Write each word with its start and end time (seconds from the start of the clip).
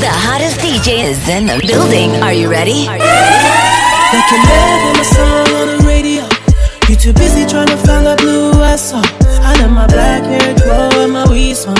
The 0.00 0.08
hottest 0.08 0.60
DJ 0.64 1.04
is 1.04 1.28
in 1.28 1.44
the 1.44 1.60
building. 1.60 2.16
Are 2.22 2.32
you 2.32 2.48
ready? 2.48 2.88
Like 2.88 3.04
you 4.32 4.40
never 4.48 4.96
my 4.96 5.04
song 5.04 5.48
on 5.60 5.66
the 5.76 5.84
radio. 5.84 6.24
You 6.88 6.96
too 6.96 7.12
busy 7.12 7.44
trying 7.44 7.68
to 7.68 7.76
find 7.76 8.08
a 8.08 8.16
blue 8.16 8.56
I 8.64 8.76
saw. 8.76 9.04
I 9.44 9.60
let 9.60 9.68
my 9.68 9.86
black 9.86 10.24
hair 10.24 10.56
grow 10.56 11.04
and 11.04 11.12
my 11.12 11.28
weed 11.28 11.52
song. 11.52 11.76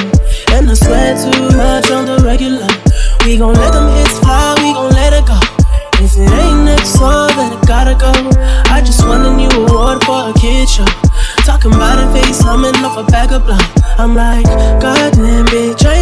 And 0.53 0.69
I 0.69 0.75
sweat 0.77 1.17
too 1.17 1.57
much 1.57 1.91
on 1.91 2.05
the 2.05 2.21
regular. 2.21 2.69
We 3.25 3.39
gon' 3.41 3.55
let 3.57 3.73
them 3.73 3.89
hits 3.97 4.19
fly, 4.21 4.53
we 4.61 4.77
gon' 4.77 4.93
let 4.93 5.17
it 5.17 5.25
go. 5.25 5.41
If 6.05 6.13
it 6.21 6.29
ain't 6.29 6.65
next 6.69 7.01
door, 7.01 7.29
then 7.33 7.57
it 7.57 7.65
gotta 7.67 7.97
go. 7.97 8.13
I 8.69 8.83
just 8.85 9.01
won 9.09 9.25
a 9.25 9.33
new 9.33 9.49
award 9.65 10.05
for 10.05 10.29
a 10.29 10.33
kid 10.37 10.69
show. 10.69 10.85
Talking 11.49 11.73
about 11.73 11.97
a 11.97 12.07
face, 12.13 12.41
humming 12.41 12.77
off 12.85 13.01
a 13.01 13.05
bag 13.11 13.33
of 13.33 13.45
blow. 13.45 13.57
I'm 13.97 14.15
like, 14.15 14.45
goddamn 14.81 15.45
bitch, 15.53 15.85
I 15.85 16.00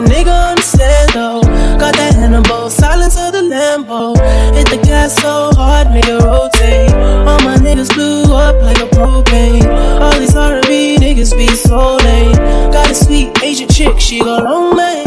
a 0.00 0.02
nigga 0.02 0.50
understand 0.50 1.10
though. 1.10 1.42
Got 1.78 1.96
that 1.96 2.14
Hannibal, 2.14 2.70
silence 2.70 3.16
of 3.16 3.32
the 3.32 3.42
Lambo. 3.42 4.16
Hit 4.54 4.68
the 4.68 4.78
gas 4.86 5.14
so 5.20 5.50
hard, 5.54 5.90
make 5.90 6.06
it 6.06 6.22
rotate. 6.22 6.92
All 7.28 7.40
my 7.40 7.56
niggas 7.56 7.92
blew 7.94 8.34
up 8.34 8.60
like 8.62 8.78
a 8.78 8.88
propane. 8.96 9.64
All 10.00 10.18
these 10.18 10.36
R&B 10.36 10.96
niggas 10.98 11.36
be 11.36 11.48
so 11.48 11.96
lame. 11.96 12.32
Got 12.72 12.90
a 12.90 12.94
sweet 12.94 13.30
Asian 13.42 13.68
chick, 13.68 14.00
she 14.00 14.20
go 14.20 14.38
long 14.38 14.76
way. 14.76 15.04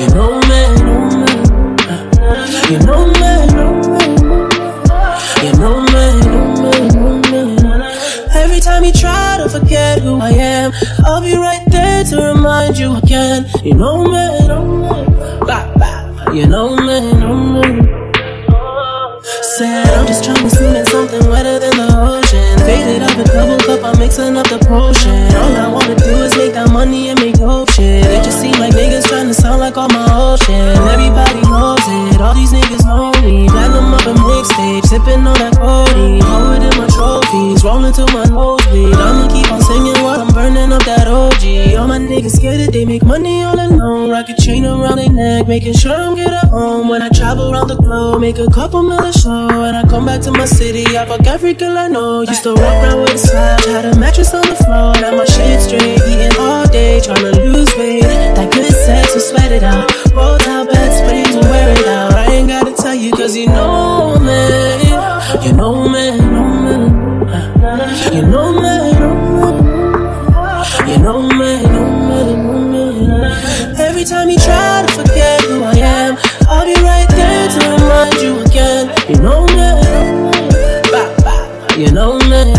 You 0.00 0.08
know 0.14 0.40
man. 0.48 0.78
You 2.70 2.78
know 2.86 3.06
man. 3.20 3.48
You 5.38 5.52
know 5.52 5.80
man, 5.80 6.18
man, 6.60 6.88
know 6.88 7.20
man. 7.30 7.58
Every 8.34 8.60
time 8.60 8.84
you 8.84 8.92
try 8.92 9.38
to 9.38 9.48
forget 9.48 10.00
who 10.00 10.20
I 10.20 10.30
am, 10.30 10.72
You 13.64 13.74
know 13.74 14.04
man, 14.04 14.46
know 14.46 14.64
man. 14.64 15.40
Bah, 15.40 15.72
bah. 15.76 16.32
You 16.32 16.46
know 16.46 16.76
man, 16.76 17.18
know 17.18 17.34
man. 17.34 17.88
Said 19.56 19.88
I'm 19.94 20.06
just 20.06 20.22
trying 20.22 20.36
to 20.44 20.50
swim 20.50 20.76
in 20.76 20.84
something 20.86 21.26
wetter 21.30 21.58
than 21.58 21.72
the 21.72 21.88
ocean. 21.88 22.58
Faded 22.68 23.02
up 23.02 23.16
a 23.16 23.24
double 23.24 23.58
cup, 23.64 23.80
I'm 23.82 23.98
mixing 23.98 24.36
up 24.36 24.46
the 24.48 24.60
potion. 24.68 25.34
All 25.34 25.56
I 25.56 25.66
wanna 25.72 25.96
do 25.96 26.12
is 26.22 26.36
make 26.36 26.52
that 26.52 26.70
money 26.70 27.08
and 27.08 27.18
make 27.18 27.40
dope 27.40 27.70
shit. 27.72 28.04
It 28.04 28.22
just 28.22 28.38
seem 28.38 28.52
like 28.60 28.74
niggas 28.74 29.08
trying 29.08 29.26
to 29.26 29.34
sound 29.34 29.60
like 29.60 29.76
all 29.76 29.88
my 29.88 30.04
old 30.12 30.38
shit. 30.38 30.76
Everybody 30.84 31.40
knows 31.48 31.80
it, 31.88 32.20
all 32.20 32.34
these 32.34 32.52
niggas 32.52 32.84
know 32.84 33.10
me. 33.24 33.48
Platinum 33.48 33.94
up 33.96 34.04
a 34.04 34.12
mixtape, 34.12 34.84
sipping 34.84 35.26
on 35.26 35.34
that 35.40 35.56
Cody. 35.56 36.20
Hold 36.20 36.62
in 36.62 36.74
my 36.76 36.86
trophies, 36.92 37.64
rolling 37.64 37.96
to 37.96 38.04
my 38.12 38.27
All 41.78 41.86
my 41.86 41.98
niggas 41.98 42.34
scared 42.36 42.58
that 42.58 42.72
they 42.72 42.84
make 42.84 43.04
money 43.04 43.44
all 43.44 43.54
alone. 43.54 44.10
Rock 44.10 44.28
a 44.28 44.34
chain 44.34 44.66
around 44.66 44.96
their 44.96 45.12
neck, 45.12 45.46
making 45.46 45.74
sure 45.74 45.94
I'm 45.94 46.16
good 46.16 46.26
at 46.26 46.48
home. 46.48 46.88
When 46.88 47.02
I 47.02 47.08
travel 47.08 47.52
around 47.52 47.68
the 47.68 47.76
globe, 47.76 48.20
make 48.20 48.38
a 48.38 48.50
couple 48.50 48.82
million 48.82 49.12
show. 49.12 49.46
When 49.46 49.76
I 49.76 49.86
come 49.86 50.06
back 50.06 50.22
to 50.22 50.32
my 50.32 50.44
city, 50.44 50.84
I 50.96 51.06
fuck 51.06 51.24
every 51.26 51.54
girl 51.54 51.78
I 51.78 51.86
know. 51.86 52.22
Used 52.22 52.42
to 52.42 52.54
walk 52.54 52.82
around 52.82 53.02
with 53.02 53.14
a 53.14 53.18
slouch, 53.18 53.64
had 53.66 53.84
a 53.84 53.96
mattress 53.96 54.34
on 54.34 54.42
the 54.42 54.56
floor. 54.56 54.90
Now 54.98 55.14
my 55.14 55.24
shit 55.24 55.60
straight, 55.62 56.02
eating 56.10 56.36
all 56.40 56.66
day, 56.66 57.00
trying 57.00 57.22
to 57.22 57.32
lose 57.46 57.70
weight. 57.78 58.02
That 58.02 58.52
good 58.52 58.74
sex, 58.74 59.12
so 59.12 59.20
sweat 59.20 59.52
it 59.52 59.62
out. 59.62 59.86
Roll 60.12 60.36
down 60.38 60.66
bed 60.66 60.90
springs, 60.98 61.36
we'll 61.36 61.48
wear 61.48 61.70
it 61.78 61.86
out. 61.86 62.12
I 62.12 62.26
ain't 62.26 62.48
gotta 62.48 62.74
tell 62.74 62.96
you, 62.96 63.12
cause 63.12 63.36
you 63.36 63.46
know 63.46 64.18
me. 64.18 64.42
You 65.46 65.52
know 65.52 65.88
me, 65.88 66.18
know 66.18 66.48
me. 66.66 67.08
You 68.14 68.22
know 68.26 68.52
me, 68.52 68.67
Every 73.98 74.06
time 74.08 74.30
you 74.30 74.38
try 74.38 74.86
to 74.86 74.94
forget 74.94 75.40
who 75.42 75.64
I 75.64 75.74
am, 75.74 76.16
I'll 76.46 76.64
be 76.64 76.72
right 76.86 77.08
there 77.18 77.48
to 77.50 77.58
remind 77.66 78.14
you 78.22 78.38
again. 78.46 78.94
You 79.10 79.18
know 79.18 79.42
me, 79.58 79.74
you 81.82 81.90
know 81.90 82.14
me. 82.30 82.54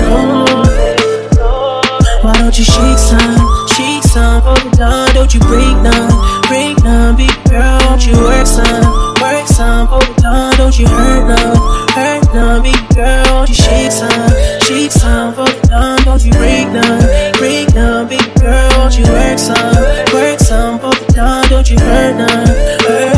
Why 2.20 2.34
don't 2.36 2.60
you 2.60 2.66
shake 2.66 3.00
some, 3.00 3.40
shake 3.72 4.04
some, 4.04 4.44
the 4.44 4.76
time 4.76 5.14
don't 5.16 5.34
you 5.34 5.40
break 5.40 5.80
none, 5.80 6.12
break 6.50 6.76
none, 6.84 7.16
big 7.16 7.32
girl, 7.50 7.80
don't 7.88 8.06
you 8.06 8.20
work 8.20 8.46
some, 8.46 9.16
work 9.24 9.48
some, 9.48 9.88
for 9.88 10.04
the 10.04 10.22
time? 10.22 10.58
don't 10.58 10.78
you 10.78 10.88
hurt 10.88 11.26
none, 11.26 11.56
hurt 11.96 12.34
none, 12.36 12.64
big 12.64 12.76
girl, 12.94 13.24
don't 13.24 13.48
you 13.48 13.56
shake 13.56 13.94
some, 13.94 14.12
shake 14.68 14.92
some, 14.92 15.34
the 15.36 15.68
time 15.70 16.04
don't 16.04 16.22
you 16.22 16.34
break 16.34 16.68
none, 16.68 17.00
break 17.40 17.74
none, 17.74 18.10
big 18.10 18.28
girl, 18.42 18.70
don't 18.72 18.98
you 19.00 19.06
work 19.06 19.40
some. 19.40 19.79
Don't 21.60 21.72
you 21.72 21.78
hurt 21.78 22.16
now. 22.16 23.09